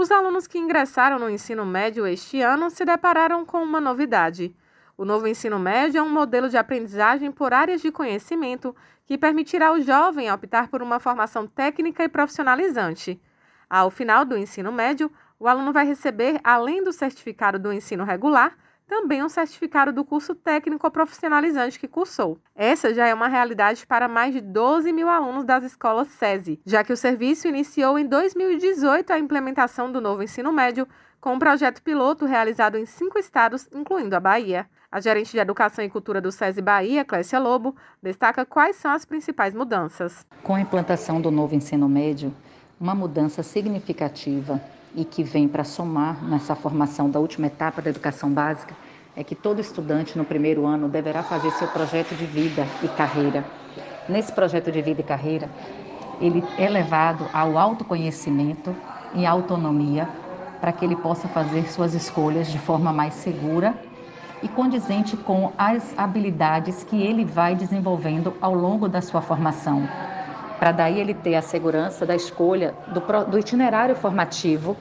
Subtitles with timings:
[0.00, 4.54] Os alunos que ingressaram no ensino médio este ano se depararam com uma novidade.
[4.96, 9.70] O novo ensino médio é um modelo de aprendizagem por áreas de conhecimento que permitirá
[9.70, 13.20] ao jovem optar por uma formação técnica e profissionalizante.
[13.68, 18.56] Ao final do ensino médio, o aluno vai receber, além do certificado do ensino regular,
[18.88, 22.40] também um certificado do curso técnico profissionalizante que cursou.
[22.56, 26.82] Essa já é uma realidade para mais de 12 mil alunos das escolas SESI, já
[26.82, 30.88] que o serviço iniciou em 2018 a implementação do novo ensino médio,
[31.20, 34.66] com um projeto piloto realizado em cinco estados, incluindo a Bahia.
[34.90, 39.04] A gerente de Educação e Cultura do SESI Bahia, Clécia Lobo, destaca quais são as
[39.04, 40.24] principais mudanças.
[40.42, 42.34] Com a implantação do novo ensino médio,
[42.80, 44.58] uma mudança significativa
[44.98, 48.76] e que vem para somar nessa formação da última etapa da educação básica
[49.14, 53.48] é que todo estudante no primeiro ano deverá fazer seu projeto de vida e carreira.
[54.08, 55.54] Nesse projeto de vida e carreira,
[56.18, 58.76] ele é levado ao autoconhecimento
[59.12, 60.12] e autonomia
[60.60, 63.80] para que ele possa fazer suas escolhas de forma mais segura
[64.42, 69.92] e condizente com as habilidades que ele vai desenvolvendo ao longo da sua formação
[70.58, 74.76] para daí ele ter a segurança da escolha do, do itinerário formativo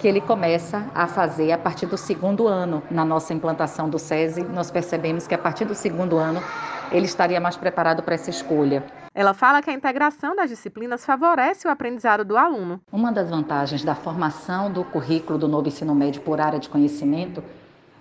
[0.00, 2.82] que ele começa a fazer a partir do segundo ano.
[2.90, 6.42] Na nossa implantação do SESI, nós percebemos que a partir do segundo ano
[6.90, 8.82] ele estaria mais preparado para essa escolha.
[9.14, 12.80] Ela fala que a integração das disciplinas favorece o aprendizado do aluno.
[12.90, 17.42] Uma das vantagens da formação do currículo do novo ensino médio por área de conhecimento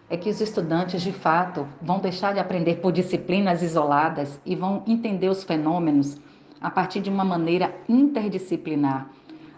[0.10, 4.84] é que os estudantes, de fato, vão deixar de aprender por disciplinas isoladas e vão
[4.88, 6.18] entender os fenômenos
[6.62, 9.10] a partir de uma maneira interdisciplinar.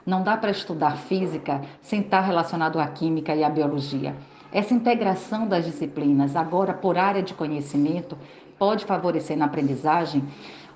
[0.05, 4.15] Não dá para estudar física sem estar relacionado à química e à biologia.
[4.51, 8.17] Essa integração das disciplinas, agora por área de conhecimento,
[8.57, 10.23] pode favorecer na aprendizagem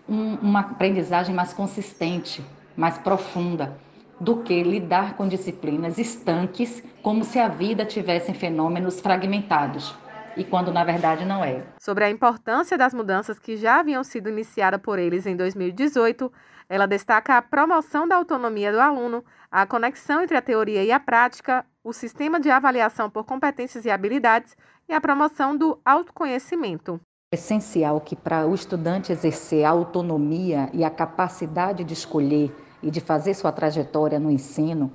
[0.07, 2.43] um, uma aprendizagem mais consistente,
[2.75, 3.77] mais profunda,
[4.19, 9.95] do que lidar com disciplinas estanques, como se a vida tivesse fenômenos fragmentados
[10.36, 11.64] e quando na verdade não é.
[11.80, 16.32] Sobre a importância das mudanças que já haviam sido iniciadas por eles em 2018,
[16.67, 20.99] ela destaca a promoção da autonomia do aluno, a conexão entre a teoria e a
[20.99, 24.55] prática, o sistema de avaliação por competências e habilidades
[24.89, 26.99] e a promoção do autoconhecimento.
[27.32, 32.89] É essencial que para o estudante exercer a autonomia e a capacidade de escolher e
[32.89, 34.92] de fazer sua trajetória no ensino,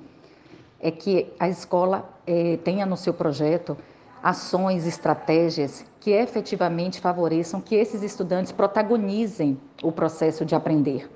[0.79, 3.77] é que a escola eh, tenha no seu projeto
[4.23, 11.09] ações, estratégias que efetivamente favoreçam que esses estudantes protagonizem o processo de aprender.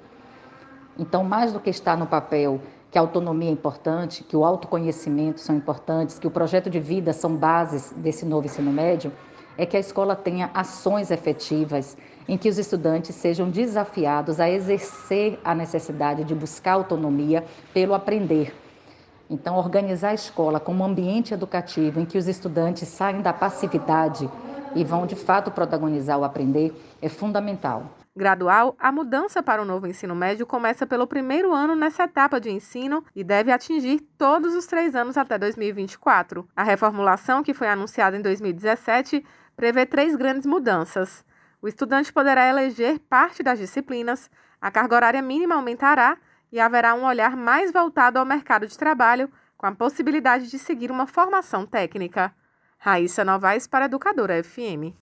[0.98, 5.40] Então, mais do que estar no papel que a autonomia é importante, que o autoconhecimento
[5.42, 9.12] são importantes, que o projeto de vida são bases desse novo ensino médio,
[9.58, 15.40] é que a escola tenha ações efetivas em que os estudantes sejam desafiados a exercer
[15.44, 17.44] a necessidade de buscar autonomia
[17.74, 18.54] pelo aprender
[19.30, 24.30] então, organizar a escola como um ambiente educativo em que os estudantes saem da passividade
[24.76, 27.90] e vão de fato protagonizar o aprender é fundamental.
[28.16, 32.50] Gradual, a mudança para o novo ensino médio começa pelo primeiro ano nessa etapa de
[32.50, 36.48] ensino e deve atingir todos os três anos até 2024.
[36.56, 39.26] A reformulação, que foi anunciada em 2017,
[39.58, 41.26] prevê três grandes mudanças.
[41.62, 44.30] O estudante poderá eleger parte das disciplinas,
[44.62, 46.18] a carga horária mínima aumentará
[46.56, 50.90] e haverá um olhar mais voltado ao mercado de trabalho, com a possibilidade de seguir
[50.90, 52.34] uma formação técnica.
[52.78, 54.94] Raíssa Novaes para Educadora FM.